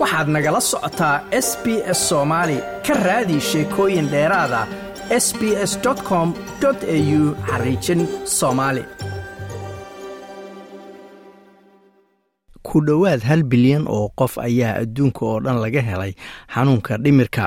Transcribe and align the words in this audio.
waxaad 0.00 0.28
nagala 0.34 0.60
socotaa 0.70 1.16
s 1.46 1.48
b 1.62 1.66
s 1.98 2.00
soomaali 2.10 2.58
ka 2.86 2.94
raadi 3.06 3.36
sheekooyin 3.50 4.06
dheeraada 4.12 4.60
s 5.24 5.26
b 5.38 5.40
s 5.70 5.72
com 6.08 6.28
au 6.68 7.20
xariijin 7.48 8.00
soomaali 8.38 8.82
ku 12.66 12.76
dhowaad 12.86 13.20
hal 13.28 13.42
bilyan 13.52 13.84
oo 13.96 14.06
qof 14.20 14.34
ayaa 14.48 14.72
adduunka 14.82 15.22
oo 15.30 15.38
dhan 15.44 15.58
laga 15.64 15.82
helay 15.88 16.12
xanuunka 16.54 16.92
dhimirka 17.04 17.44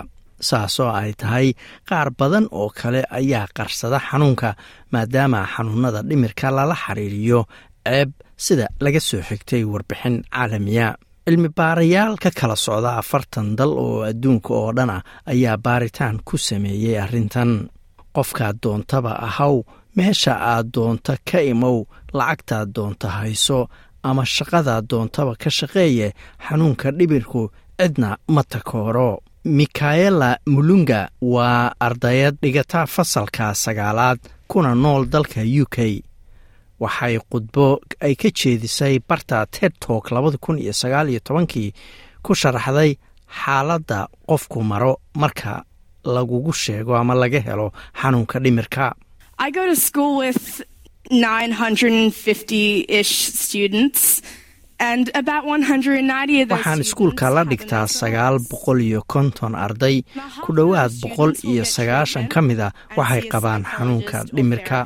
saasoo 0.49 0.91
ay 1.01 1.11
tahay 1.21 1.47
qaar 1.89 2.07
badan 2.19 2.45
oo 2.59 2.69
kale 2.79 3.01
ayaa 3.19 3.45
qarsada 3.57 3.97
xanuunka 4.07 4.49
maadaama 4.93 5.39
xanuunada 5.53 5.99
dhimirka 6.09 6.47
lala 6.57 6.75
xiriiriyo 6.83 7.39
ceeb 7.87 8.09
sida 8.45 8.65
laga 8.83 8.99
soo 9.09 9.21
xigtay 9.29 9.63
warbixin 9.71 10.15
caalamiya 10.33 10.87
cilmi 11.25 11.49
baarayaal 11.57 12.15
ka 12.23 12.29
kala 12.39 12.55
socda 12.55 12.91
afartan 13.01 13.55
dal 13.57 13.71
oo 13.85 14.03
adduunka 14.09 14.51
oo 14.53 14.71
dhan 14.77 14.89
ah 14.97 15.01
ayaa 15.31 15.57
baaritaan 15.65 16.17
ku 16.27 16.35
sameeyey 16.37 16.97
arrintan. 17.03 17.51
Qofkaad 18.15 18.55
doontaba 18.63 19.11
ahaw 19.27 19.55
meesha 19.95 20.33
aad 20.51 20.67
doonta 20.75 21.13
ka 21.29 21.39
imow 21.51 21.77
lacagtaad 22.17 22.67
doonta 22.75 23.07
hayso 23.17 23.59
ama 24.07 24.23
shaqadaad 24.35 24.85
doontaba 24.91 25.33
ka 25.41 25.49
shaqeeye 25.57 26.07
xanuunka 26.45 26.87
dhibirku 26.97 27.41
cidna 27.79 28.09
ma 28.33 28.43
takooro. 28.51 29.11
Mikaela 29.57 30.29
mulunga 30.53 30.99
waa 31.33 31.71
ardayad 31.85 32.35
dhigata 32.41 32.85
fasalka 32.93 33.45
sagaalaad 33.63 34.19
kuna 34.47 34.71
nool 34.75 35.03
dalka 35.13 35.41
u 35.61 35.65
k 35.75 35.77
waxay 36.83 37.15
khudbo 37.29 37.65
ay 38.05 38.13
ka 38.21 38.29
jeedisay 38.39 38.95
barta 39.09 39.37
ted 39.55 39.73
tok 39.83 40.05
labada 40.15 40.37
kun 40.43 40.57
iyo 40.63 40.73
sagaal 40.81 41.07
iyo 41.09 41.19
tobankii 41.27 41.69
ku 42.25 42.31
sharaxday 42.41 42.91
xaaladda 43.39 43.99
qofku 44.29 44.59
maro 44.71 44.93
marka 45.21 45.53
lagugu 46.15 46.51
sheego 46.63 46.91
ama 47.01 47.13
laga 47.21 47.39
helo 47.47 47.67
xanuunka 47.99 48.37
dhimirka. 48.43 48.85
Waxaan 55.43 56.81
iskuulka 56.81 57.29
la 57.35 57.43
dhigtaa 57.51 57.87
sagaal 57.87 58.37
boqol 58.49 58.79
iyo 58.81 59.01
konton 59.13 59.53
arday. 59.65 59.97
Ku 60.43 60.49
dhowaad 60.57 60.91
boqol 61.03 61.31
iyo 61.51 61.63
sagaashan 61.75 62.27
ka 62.33 62.41
mida 62.41 62.67
waxay 62.97 63.21
qabaan 63.31 63.63
xanuunka 63.73 64.17
dhimirka 64.35 64.79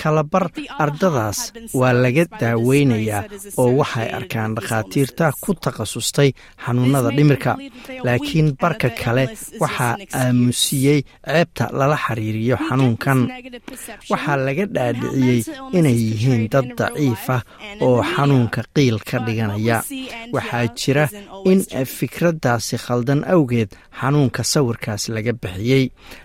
kalabar 0.00 0.44
ardadaas 0.84 1.38
waa 1.80 1.92
laga 2.04 2.24
daaweynayaa 2.40 3.22
oo 3.62 3.70
waxay 3.80 4.08
arkaan 4.18 4.50
dhakhaatiirta 4.56 5.26
ku 5.42 5.50
takhasustay 5.64 6.30
xanuunada 6.64 7.10
dhimirka 7.16 7.52
laakiin 8.06 8.48
barka 8.60 8.88
kale 9.02 9.24
waxaa 9.62 9.94
aamusiyey 10.20 10.98
ceebta 11.26 11.64
lala 11.78 11.96
xiriiriyo 12.04 12.56
xanuunkan. 12.68 13.18
waxaa 14.12 14.36
laga 14.46 14.64
dhaadhiciyey 14.74 15.40
inay 15.78 15.96
yihiin 16.06 16.42
dad 16.52 16.68
daciif 16.78 17.24
ah 17.36 17.42
oo 17.86 17.98
xanuunka 18.14 18.60
qiil 18.74 18.96
ka 19.08 19.16
dhiganaya. 19.26 19.78
waxaa 20.34 20.64
jira 20.78 21.04
in 21.50 21.60
fikraddaasi 21.96 22.76
khaldan 22.84 23.20
awgeed 23.34 23.70
xanuunka 24.00 24.42
sawirkaas 24.52 25.02
laga 25.14 25.32
bixiyey. 25.42 25.84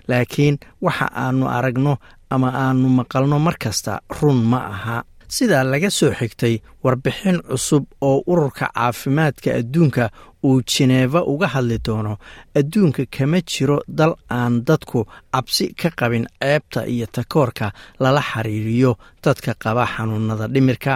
Laakiin 0.09 0.55
waxa 0.85 1.07
aanu 1.23 1.45
aragno 1.57 1.93
ama 2.29 2.49
aanu 2.63 2.87
maqalno 2.99 3.37
mar 3.45 3.55
kasta 3.63 3.93
run 4.21 4.39
ma 4.51 4.59
aha. 4.73 4.97
Sidaa 5.35 5.63
laga 5.71 5.89
soo 5.91 6.11
xigtay 6.19 6.55
warbixin 6.83 7.37
cusub 7.49 7.83
oo 8.01 8.23
ururka 8.31 8.65
caafimaadka 8.75 9.49
adduunka 9.59 10.05
uu 10.47 10.61
jineeva 10.71 11.19
uga 11.33 11.47
hadli 11.53 11.77
doono 11.85 12.13
adduunka 12.59 13.03
kama 13.15 13.39
jiro 13.51 13.77
dal 13.97 14.13
aan 14.37 14.53
dadku 14.67 14.99
cabsi 15.33 15.65
ka 15.79 15.89
qabin 15.99 16.25
ceebta 16.41 16.81
iyo 16.93 17.05
takoorka 17.15 17.67
lala 17.99 18.21
xiriiriyo 18.29 18.91
dadka 19.23 19.51
qaba 19.63 19.83
xanuunada 19.93 20.47
dhimirka. 20.53 20.93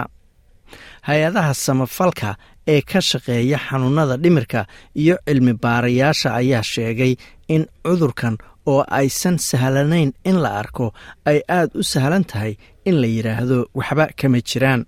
Hay'adaha 1.08 1.52
samafalka 1.54 2.30
ee 2.66 2.80
ka 2.90 3.00
shaqeeya 3.00 3.58
xanuunada 3.68 4.16
dhimirka 4.22 4.60
iyo 5.02 5.16
cilmi 5.26 5.52
baarayaasha 5.62 6.28
ayaa 6.40 6.62
sheegay 6.72 7.12
in 7.54 7.62
cudurkan 7.84 8.34
oo 8.66 8.84
aysan 8.98 9.36
sahlanayn 9.38 10.12
in 10.24 10.36
la 10.44 10.50
arko 10.62 10.86
ay 11.30 11.38
aad 11.48 11.70
u 11.74 11.82
sahlan 11.92 12.24
tahay 12.30 12.52
in 12.88 12.96
la 13.00 13.06
yidhaahdo 13.06 13.58
waxba 13.78 14.06
kama 14.20 14.40
jiraan. 14.50 14.82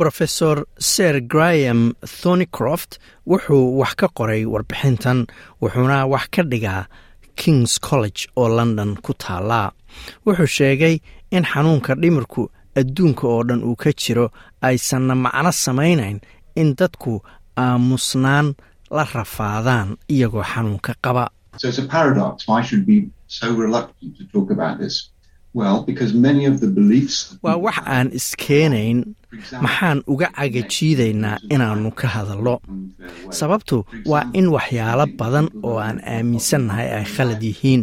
Rofesor 0.00 0.64
ser 0.78 1.20
graham 1.20 1.92
thornycroft 2.20 2.92
wuxuu 3.30 3.76
wax 3.80 3.92
ka 4.00 4.08
qoray 4.18 4.42
warbixintan 4.52 5.18
wuxuuna 5.62 6.06
wax 6.12 6.24
ka 6.34 6.42
dhigaa 6.42 6.82
kings 7.40 7.72
college 7.88 8.20
oo 8.36 8.48
london 8.48 8.96
ku 9.04 9.12
taallaa 9.24 9.68
wuxuu 10.26 10.46
sheegay 10.56 10.94
in 11.36 11.44
xanuunka 11.44 11.92
dhimirku 12.02 12.42
adduunka 12.80 13.24
oo 13.28 13.42
dhan 13.48 13.60
uu 13.68 13.76
ka 13.82 13.90
jiro 13.92 14.26
aysanna 14.62 15.14
macno 15.24 15.52
samaynayn 15.64 16.18
in 16.60 16.68
dadku 16.78 17.12
aamusnaan 17.64 18.46
la 18.96 19.04
rafaadaan 19.14 19.88
iyagoo 20.14 20.44
xanuunka 20.52 20.92
qaba 21.04 21.24
So 21.58 21.68
it's 21.68 21.78
a 21.78 21.86
paradox. 21.96 22.46
Why 22.48 22.62
should 22.62 22.86
we 22.86 23.00
be 23.00 23.08
so 23.26 23.46
reluctant 23.54 24.16
to 24.18 24.24
talk 24.34 24.50
about 24.50 24.78
this? 24.78 25.10
Well, 25.52 25.82
because 25.82 26.14
many 26.14 26.44
of 26.46 26.60
the 26.62 26.68
beliefs. 26.78 27.16
waa 27.42 27.56
wax 27.66 27.76
aan 27.94 28.08
iskeenayn 28.18 28.98
maxaan 29.64 29.98
uga 30.12 30.28
cagajiidaynaa 30.38 31.36
inaannu 31.54 31.90
ka 32.00 32.06
hadallo 32.14 32.54
sababtu 33.38 33.76
waa 34.12 34.24
in 34.38 34.46
waxyaalo 34.56 35.06
badan 35.20 35.46
oo 35.68 35.76
aan 35.86 35.98
aaminsannahay 36.14 36.88
ay 36.98 37.04
khalad 37.14 37.42
yihiin. 37.48 37.82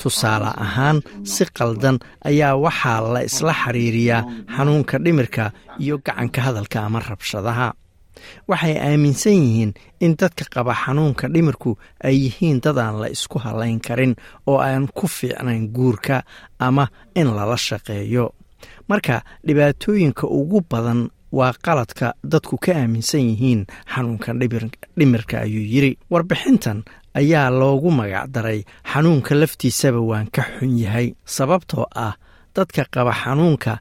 tusaale 0.00 0.50
ahaan 0.64 0.96
si 1.32 1.44
qaldan 1.58 1.96
ayaa 2.30 2.54
waxaa 2.64 3.00
la 3.14 3.20
isla 3.28 3.52
xiriiriyaa 3.62 4.20
xanuunka 4.56 4.96
dhimirka 5.04 5.44
iyo 5.84 5.94
gacanka 6.06 6.40
hadalka 6.46 6.78
ama 6.86 6.98
rabshadaha 7.10 7.68
waxay 8.48 8.74
aaminsan 8.78 9.32
yihiin 9.44 9.72
in 10.04 10.12
dadka 10.20 10.44
qaba 10.54 10.74
xanuunka 10.82 11.28
dhimirku 11.34 11.70
ay 12.04 12.16
yihiin 12.24 12.60
dad 12.64 12.78
aan 12.78 12.96
la 13.00 13.08
isku 13.16 13.38
halayn 13.44 13.80
karin 13.86 14.14
oo 14.46 14.58
aan 14.58 14.88
ku 14.96 15.06
fiicnayn 15.08 15.68
guurka 15.76 16.22
ama 16.58 16.84
in 17.14 17.28
lala 17.36 17.56
shaqeeyo. 17.56 18.26
Marka 18.88 19.22
dhibaatooyinka 19.46 20.26
ugu 20.26 20.60
badan 20.70 21.08
waa 21.32 21.52
qaladka 21.64 22.14
dadku 22.32 22.56
ka 22.64 22.72
aaminsan 22.74 23.20
yihiin 23.30 23.62
xanuunka 23.94 24.30
dhimirka 24.98 25.36
ayuu 25.46 25.62
yidri 25.72 25.92
warbixintan 26.10 26.78
ayaa 27.14 27.50
loogu 27.50 27.90
magacdaray 27.90 28.60
xanuunka 28.92 29.32
laftiisaba 29.40 30.00
waan 30.10 30.26
ka 30.34 30.42
xun 30.58 30.72
yahay 30.82 31.14
sababtoo 31.24 31.86
ah 32.06 32.14
dadka 32.56 32.82
qaba 32.94 33.12
xanuunka 33.22 33.72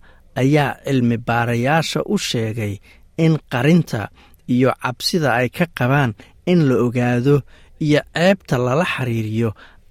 ayaa 0.41 0.77
cilmi 0.85 1.17
baarayaasha 1.17 1.99
u 2.05 2.15
sheegay 2.17 2.73
in 3.17 3.33
qarinta 3.51 4.01
iyo 4.53 4.69
cabsida 4.83 5.29
ay 5.39 5.49
ka 5.57 5.65
qabaan 5.77 6.11
in 6.51 6.59
la 6.69 6.75
ogaado 6.85 7.35
iyo 7.85 8.01
ceebta 8.15 8.55
lala 8.65 8.85
xiriiriyo 8.93 9.49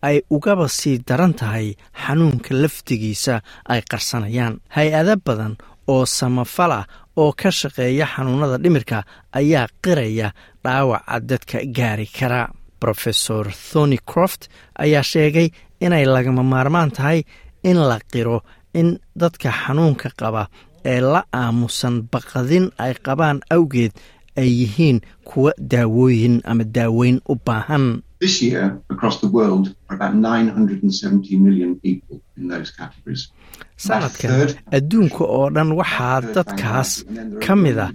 ay 0.09 0.17
ugaba 0.31 0.67
sii 0.79 0.99
daran 1.09 1.35
tahay 1.41 1.67
xanuunka 2.03 2.51
laftigiisa 2.63 3.35
ay 3.73 3.81
qarsanayaan. 3.91 4.55
Hay'ado 4.77 5.15
badan 5.27 5.55
oo 5.93 6.05
samafal 6.07 6.73
ah 6.81 6.85
oo 7.21 7.33
ka 7.41 7.51
shaqeeya 7.51 8.07
xanuunada 8.15 8.57
dhimirka 8.63 8.99
ayaa 9.39 9.67
qiraya 9.85 10.29
dhaawaca 10.65 11.17
dadka 11.31 11.59
gaari 11.77 12.07
kara. 12.19 12.43
Rofesor 12.87 13.47
thony 13.71 13.99
croft 14.11 14.43
ayaa 14.79 15.03
sheegay 15.03 15.49
inay 15.85 16.05
lagama 16.07 16.43
maarmaan 16.53 16.91
tahay 16.97 17.21
in 17.65 17.79
la 17.89 17.99
qiro 18.13 18.39
in 18.75 18.89
dadka 19.21 19.51
xanuunka 19.63 20.09
qaba 20.21 20.43
ee 20.85 21.01
la 21.13 21.21
aamusan 21.41 21.97
baqadin 22.13 22.67
ay 22.85 22.95
qabaan 23.07 23.39
awgeed 23.55 23.93
ay 24.41 24.49
yihiin 24.61 24.99
kuwa 25.29 25.53
daawooyin 25.73 26.35
ama 26.51 26.65
daaweyn 26.77 27.17
u 27.33 27.35
baahan. 27.47 27.85
This 28.25 28.37
year, 28.43 28.65
across 28.95 29.17
the 29.25 29.31
world, 29.37 29.65
are 29.89 29.95
about 29.99 30.15
970 30.15 31.37
million 31.47 31.71
people 31.85 32.17
in 32.39 32.49
those 32.53 32.71
categories. 32.79 33.23
sanadkan 33.87 34.31
adduunka 34.77 35.23
oo 35.37 35.47
dhan 35.55 35.71
waxaa 35.81 36.19
dadkaas 36.37 36.91
ka 37.45 37.55
mid 37.63 37.79
ah 37.85 37.91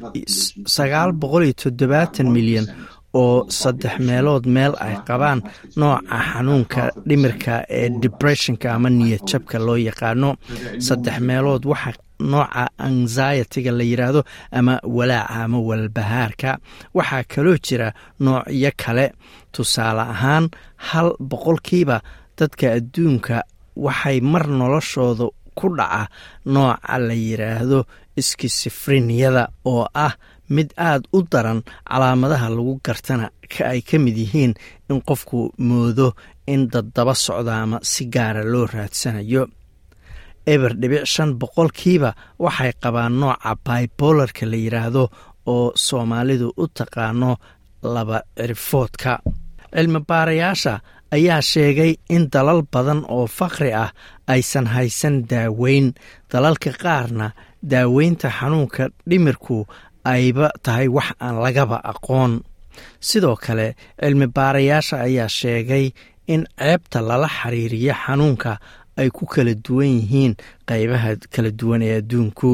sagaal 0.75 1.11
boqol 1.21 1.43
iyo 1.47 1.55
toddobaatan 1.63 2.27
milyan 2.35 2.65
oo 3.21 3.35
saddex 3.59 3.95
meelood 4.07 4.45
meel 4.55 4.73
ay 4.85 4.95
qabaan 5.07 5.39
nooca 5.79 6.17
xanuunka 6.29 6.81
dhimirka 7.07 7.53
ee 7.79 7.89
depressionka 8.03 8.67
ama 8.75 8.89
niyad 8.89 9.23
jabka 9.29 9.57
loo 9.67 9.77
yaqaano. 9.89 10.29
Saddex 10.87 11.15
meelood 11.29 11.63
waxa 11.71 11.91
nooca 12.31 12.63
anxiety-ga 12.87 13.71
la 13.77 13.83
yidhaahdo 13.91 14.21
ama 14.51 14.73
walaaca 14.97 15.35
ama 15.45 15.59
walbahaarka. 15.69 16.51
Waxaa 16.97 17.23
kaloo 17.31 17.57
jira 17.65 17.87
noocyo 18.23 18.71
kale. 18.81 19.05
Tusaale 19.53 20.01
ahaan 20.13 20.45
hal 20.87 21.07
boqolkiiba 21.29 21.97
dadka 22.37 22.65
adduunka 22.77 23.37
waxay 23.85 24.17
mar 24.31 24.45
noloshooda 24.59 25.25
ku 25.57 25.67
dhaca 25.77 26.01
nooca 26.53 26.97
la 27.07 27.13
yidhaahdo 27.27 27.79
skisifriniyada 28.27 29.43
oo 29.65 29.85
ah 29.93 30.13
mid 30.49 30.69
aad 30.77 31.03
u 31.13 31.21
daran 31.31 31.61
calaamadaha 31.89 32.49
lagu 32.49 32.73
gartana 32.85 33.29
ay 33.71 33.81
ka 33.81 33.97
mid 33.99 34.17
yihiin 34.17 34.53
in 34.89 35.01
qofku 35.07 35.53
moodo 35.57 36.13
in 36.47 36.67
daddaba 36.73 37.13
socda 37.25 37.53
ama 37.63 37.77
si 37.81 38.05
gaara 38.13 38.43
loo 38.43 38.65
raadsanayo 38.73 39.47
eber 40.47 40.73
dhibic 40.81 41.05
shan 41.13 41.29
boqolkiiba 41.39 42.11
waxay 42.39 42.71
qabaan 42.83 43.13
nooca 43.21 43.51
bibolarka 43.65 44.45
la 44.51 44.57
yidhaahdo 44.65 45.03
oo 45.53 45.71
soomaalidu 45.75 46.47
u 46.57 46.65
taqaano 46.77 47.31
laba 47.93 48.17
cirfoodka. 48.37 49.13
Cilmi 49.75 49.99
baarayaasha 50.09 50.73
ayaa 51.15 51.41
sheegay 51.51 51.91
in 52.15 52.23
dalal 52.33 52.61
badan 52.73 53.01
oo 53.15 53.25
fakri 53.37 53.71
ah 53.73 53.89
aysan 54.33 54.67
haysan 54.73 55.15
daaweyn. 55.31 55.87
Dalalka 56.31 56.71
qaarna 56.83 57.27
daaweynta 57.71 58.29
xanuunka 58.39 58.83
dhimirku 59.09 59.57
ayba 60.13 60.47
tahay 60.63 60.87
wax 60.87 61.09
aan 61.25 61.35
lagaba 61.43 61.77
aqoon. 61.91 62.33
Sidoo 63.07 63.35
kale 63.45 63.67
cilmi 64.01 64.27
baarayaasha 64.35 64.95
ayaa 65.07 65.27
sheegay 65.39 65.85
in 66.33 66.41
ceebta 66.59 66.99
lala 67.09 67.27
xiriiriyo 67.37 67.93
xanuunka 68.05 68.51
ay 68.99 69.09
ku 69.15 69.25
kala 69.25 69.53
duwan 69.65 69.91
yihiin 69.99 70.33
qaybaha 70.69 71.09
kala 71.33 71.49
duwan 71.59 71.81
ee 71.87 71.97
adduunku. 72.01 72.51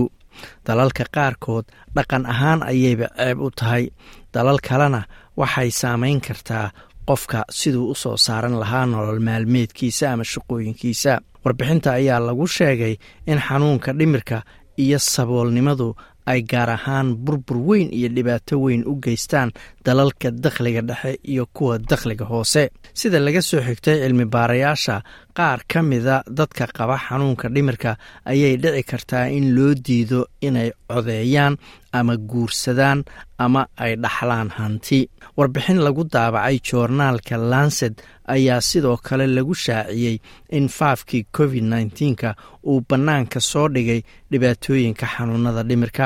Dalalka 0.65 1.03
qaarkood 1.15 1.65
dhaqan 1.95 2.24
ahaan 2.33 2.59
ayayba 2.71 3.07
ceeb 3.18 3.38
u 3.45 3.50
tahay. 3.51 3.86
Dalal 4.33 4.59
kalena 4.68 5.01
waxay 5.39 5.69
saamayn 5.71 6.19
kartaa 6.21 6.71
qofka 7.07 7.39
siduu 7.59 7.89
u 7.91 7.95
soo 7.95 8.18
saaran 8.25 8.56
lahaa 8.62 8.86
nolol 8.86 9.19
maalmeedkiisa 9.27 10.06
ama 10.13 10.24
shaqooyinkiisa. 10.31 11.13
Warbixinta 11.44 11.89
ayaa 12.00 12.19
lagu 12.27 12.47
sheegay 12.47 12.95
in 13.31 13.39
xanuunka 13.47 13.94
dhimirka 14.00 14.38
iyo 14.83 15.00
saboolnimadu 15.00 15.95
ay 16.31 16.41
gaar 16.51 16.69
ahaan 16.69 17.15
burbur 17.25 17.57
weyn 17.68 17.89
iyo 17.97 18.09
dhibaato 18.15 18.56
weyn 18.63 18.83
u 18.88 18.94
geystaan 19.03 19.50
dalalka 19.86 20.31
dakhliga 20.31 20.81
dhexe 20.89 21.12
iyo 21.31 21.45
kuwa 21.56 21.77
dakhliga 21.80 22.25
hoose 22.25 22.63
sida 23.00 23.19
laga 23.25 23.42
soo 23.50 23.62
xigtay 23.68 23.98
cilmi 24.04 24.25
baarayaasha 24.34 24.96
qaar 25.38 25.60
ka 25.72 25.80
mida 25.90 26.16
dadka 26.38 26.66
qaba 26.78 26.96
xanuunka 27.06 27.48
dhimirka 27.56 27.92
ayay 28.31 28.54
dhici 28.63 28.84
kartaa 28.92 29.25
in 29.38 29.46
loo 29.56 29.74
diido 29.86 30.19
inay 30.48 30.69
codeeyaan 30.92 31.54
ama 32.00 32.13
guursadaan 32.31 33.00
ama 33.46 33.62
ay 33.84 33.94
dhaxlaan 34.04 34.50
hanti. 34.57 35.00
Warbixin 35.38 35.80
lagu 35.86 36.04
daabacay 36.13 36.57
joornaalka 36.68 37.36
lanced 37.51 37.96
ayaa 38.36 38.62
sidoo 38.69 38.98
kale 39.07 39.25
lagu 39.36 39.54
shaaciyey 39.66 40.16
in 40.57 40.68
faafkii 40.78 41.24
covid 41.38 41.63
nneteen-ka 41.72 42.30
uu 42.69 42.81
bannaanka 42.90 43.40
soo 43.51 43.68
dhigay 43.75 44.01
dhibaatooyinka 44.31 45.06
xanuunada 45.13 45.63
dhimirka. 45.69 46.06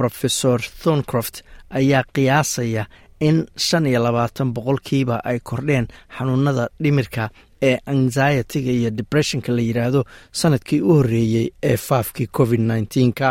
Rofesor 0.00 0.60
thorncroft 0.82 1.36
ayaa 1.78 2.02
qiyaasaya 2.14 2.84
in 3.28 3.36
shan 3.66 3.86
iyo 3.90 4.00
labaatan 4.06 4.48
boqolkiiba 4.56 5.16
ay 5.30 5.38
kordheen 5.48 5.86
xanuunada 6.16 6.64
dhimirka 6.82 7.24
ee 7.68 7.76
anxiety-ga 7.92 8.72
iyo 8.80 8.90
depressionka 8.98 9.50
la 9.56 9.62
yidhaahdo 9.68 10.00
sannadkii 10.40 10.80
u 10.88 10.92
horreeyey 10.98 11.46
ee 11.70 11.76
faafkii 11.88 12.26
covid 12.38 12.60
nneteen-ka 12.60 13.28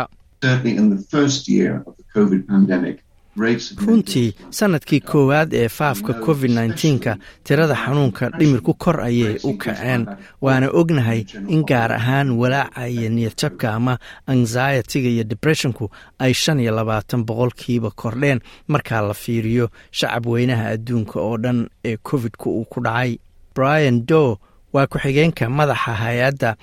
runtii 3.36 4.34
sannadkii 4.50 5.00
koowaad 5.00 5.54
ee 5.54 5.68
faafka 5.68 6.12
covid 6.14 6.50
nneteen-ka 6.50 7.16
tirada 7.44 7.74
xanuunka 7.74 8.30
dhimirku 8.38 8.74
kor 8.74 9.00
ayay 9.00 9.36
u 9.44 9.52
kaceen 9.58 10.06
waana 10.40 10.68
ognahay 10.70 11.24
in 11.48 11.64
gaar 11.64 11.92
ahaan 11.92 12.30
walaaca 12.30 12.88
iyo 12.88 13.08
niyadjabka 13.10 13.74
ama 13.74 13.98
anxiety-ga 14.26 15.08
iyo 15.08 15.24
depressionku 15.24 15.90
ay 16.18 16.34
shan 16.34 16.60
iyo 16.60 16.72
labaatan 16.76 17.24
boqolkiiba 17.24 17.90
kordheen 17.90 18.40
markaa 18.68 19.00
la 19.08 19.14
fiiriyo 19.14 19.70
shacab 19.90 20.26
weynaha 20.26 20.68
adduunka 20.68 21.20
oo 21.20 21.36
dhan 21.38 21.68
ee 21.84 21.96
covid-ku 21.96 22.50
uu 22.60 22.64
ku 22.64 22.80
dhacay. 22.80 23.18
Brian 23.54 24.06
dow 24.06 24.36
waa 24.72 24.86
ku-xigeenka 24.86 25.50
madaxa 25.50 25.92
hay'adda 25.94 26.56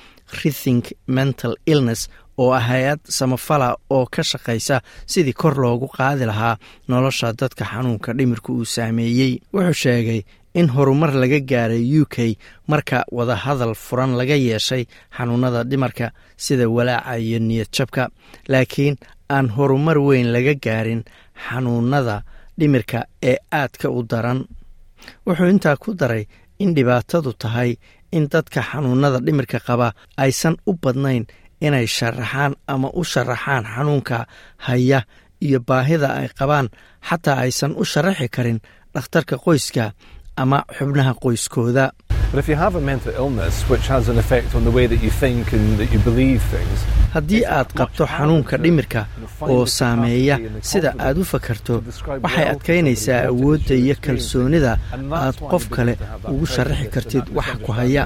rithink 0.43 0.85
mental 1.07 1.55
illness 1.65 2.09
oo 2.41 2.51
ah 2.59 2.63
hay'ad 2.69 2.99
samafala 3.17 3.67
oo 3.95 4.05
ka 4.13 4.21
shaqaysa 4.31 4.75
sidii 5.11 5.33
kor 5.41 5.55
loogu 5.63 5.87
qaadi 5.97 6.25
lahaa 6.31 6.55
nolosha 6.91 7.27
dadka 7.39 7.63
xanuunka 7.71 8.09
dhimirka 8.17 8.49
uu 8.53 8.65
saameeyey. 8.75 9.33
Wuxuu 9.53 9.73
sheegay 9.83 10.21
in 10.59 10.67
horumar 10.75 11.11
laga 11.21 11.39
gaaray 11.51 11.83
u 12.01 12.05
k 12.13 12.35
marka 12.71 12.97
wadahadal 13.17 13.73
furan 13.85 14.11
laga 14.19 14.35
yeeshay 14.47 14.83
xanuunada 15.17 15.63
dhimarka 15.69 16.07
sida 16.45 16.65
walaaca 16.75 17.17
iyo 17.25 17.39
niyadjabka. 17.47 18.03
Laakiin 18.51 18.95
aan 19.35 19.47
horumar 19.55 19.97
weyn 20.07 20.27
laga 20.35 20.53
gaarin 20.65 21.01
xanuunada 21.45 22.17
dhimirka 22.59 22.99
ee 23.29 23.37
aadka 23.59 23.87
u 23.89 24.03
daran. 24.11 24.39
Wuxuu 25.25 25.49
intaa 25.53 25.75
ku 25.83 25.93
daray 26.01 26.23
in 26.59 26.73
dhibaatadu 26.75 27.31
tahay 27.41 27.71
in 28.11 28.27
dadka 28.33 28.61
xanuunada 28.69 29.19
dhimirka 29.25 29.59
qaba 29.67 29.87
aysan 30.23 30.55
u 30.69 30.73
badnayn 30.83 31.23
inay 31.67 31.87
sharaxaan 31.97 32.53
ama 32.73 32.89
u 32.93 33.03
sharaxaan 33.11 33.63
xanuunka 33.73 34.17
haya 34.67 34.99
iyo 35.45 35.59
baahida 35.67 36.07
ay 36.19 36.27
qabaan 36.39 36.67
xataa 37.09 37.37
aysan 37.45 37.71
u 37.81 37.83
sharaxi 37.91 38.27
karin 38.35 38.59
dhakhtarka 38.93 39.35
qoyska 39.45 39.85
ama 40.41 40.57
xubnaha 40.77 41.13
qoyskooda. 41.23 41.85
Haddii 47.15 47.43
aad 47.57 47.69
qabto 47.79 48.03
xanuunka 48.07 48.55
dhimirka 48.63 49.01
oo 49.53 49.65
saameeya 49.65 50.35
sida 50.61 50.93
aad 50.99 51.17
u 51.17 51.23
fakarto 51.31 51.83
waxay 52.23 52.45
adkaynaysaa 52.53 53.21
awoodda 53.31 53.75
iyo 53.75 53.95
kalsoonida 54.05 54.73
aad 55.25 55.35
qof 55.51 55.63
kale 55.75 55.93
ugu 56.31 56.45
sharaxi 56.55 56.87
kartid 56.93 57.25
wax 57.37 57.49
ku 57.65 57.71
haya 57.79 58.03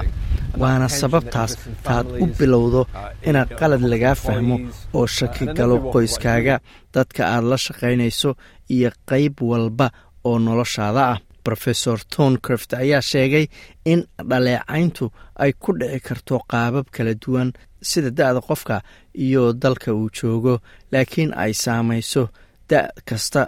waana 0.60 0.88
sababtaas 1.00 1.52
taad 1.86 2.06
u 2.22 2.26
bilowdo 2.38 2.82
inaad 3.28 3.50
qalad 3.60 3.82
lagaa 3.92 4.14
fahmo 4.24 4.56
oo 4.98 5.06
shaki 5.16 5.44
galo 5.58 5.76
qoyskaaga. 5.92 6.56
Dadka 6.94 7.22
aad 7.34 7.44
la 7.50 7.56
shaqaynayso 7.66 8.30
iyo 8.74 8.90
qayb 9.10 9.34
walba 9.50 9.86
oo 10.28 10.38
noloshaada 10.38 11.02
ah. 11.12 11.18
Rofesor 11.50 11.98
toncroft 12.16 12.70
ayaa 12.74 13.00
sheegay 13.10 13.46
in 13.92 14.00
dhaleecayntu 14.30 15.04
ay 15.42 15.52
ku 15.62 15.70
dhici 15.78 16.00
karto 16.06 16.34
qaabab 16.50 16.86
kala 16.94 17.12
duwan 17.22 17.48
sida 17.88 18.10
da-da 18.18 18.40
qofka 18.48 18.76
iyo 19.24 19.42
dalka 19.62 19.90
uu 19.94 20.10
joogo 20.16 20.54
laakiin 20.92 21.30
ay 21.42 21.52
saamayso 21.62 22.22
da' 22.70 22.88
kasta 23.08 23.42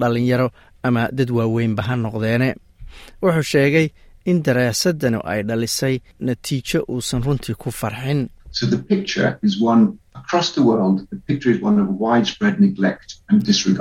dhalinyaro 0.00 0.48
ama 0.86 1.02
dad 1.16 1.30
waaweynba 1.36 1.82
ha 1.88 1.94
noqdeene. 1.96 2.48
Wuxuu 3.22 3.42
sheegay 3.52 3.86
in 4.24 4.42
daraasadani 4.44 5.18
ay 5.24 5.40
dhalisay 5.48 5.94
natiijo 6.26 6.80
uusan 6.92 7.22
runtii 7.26 7.54
ku 7.62 7.70
farxin. 7.70 8.28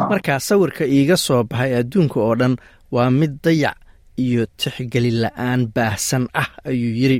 Markaa 0.09 0.39
sawirka 0.39 0.85
iiga 0.85 1.17
soo 1.17 1.43
baxay 1.43 1.73
adduunka 1.79 2.19
oo 2.19 2.35
dhan 2.39 2.55
waa 2.91 3.09
mid 3.09 3.33
dayac 3.43 3.77
iyo 4.17 4.45
tixgelin 4.59 5.17
la'aan 5.23 5.61
baahsan 5.75 6.27
ah 6.41 6.49
ayuu 6.69 6.93
yidri 6.99 7.19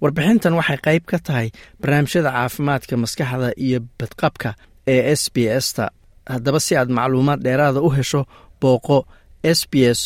warbixintan 0.00 0.54
waxay 0.58 0.78
qayb 0.86 1.04
ka 1.10 1.18
tahay 1.26 1.48
barnaamijyada 1.80 2.30
caafimaadka 2.36 2.94
maskaxda 3.02 3.48
iyo 3.66 3.78
badqabka 3.98 4.50
ee 4.94 5.12
s 5.20 5.22
b 5.34 5.36
s 5.64 5.66
ta 5.76 5.84
haddaba 6.32 6.60
si 6.60 6.72
aad 6.76 6.90
macluumaad 6.98 7.40
dheeraada 7.44 7.80
u 7.86 7.90
hesho 7.96 8.20
booqo 8.60 8.98
s 9.58 9.60
b 9.70 9.74
s 9.98 10.00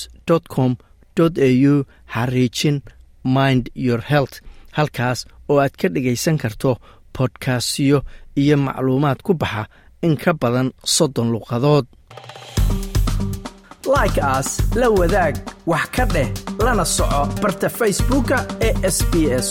com 0.54 0.72
au 1.20 1.84
xariijin 2.14 2.82
mind 3.24 3.68
your 3.74 4.00
health. 4.00 4.40
Halkaas 4.76 5.26
oo 5.48 5.58
aad 5.60 5.74
ka 5.80 5.88
dhagaysan 5.88 6.38
karto 6.38 6.76
bodkastyo 7.14 7.98
iyo 8.36 8.56
macluumaad 8.56 9.22
ku 9.22 9.32
baxa 9.34 9.64
in 10.02 10.16
ka 10.16 10.32
badan 10.32 10.68
soddon 10.84 11.32
luqadood. 11.32 11.86
Like 13.86 14.18
aas 14.22 14.48
la 14.74 14.88
wadaag 14.90 15.34
wax 15.66 15.86
ka 15.94 16.04
dheh 16.14 16.28
lana 16.64 16.84
soco 16.84 17.22
barta 17.42 17.68
facebooka 17.78 18.36
ee 18.66 18.74
sb 18.96 19.12
s 19.44 19.48